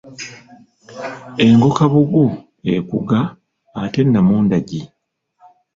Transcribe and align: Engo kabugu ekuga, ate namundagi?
Engo 1.45 1.67
kabugu 1.77 2.25
ekuga, 2.75 3.19
ate 3.81 4.01
namundagi? 4.11 4.81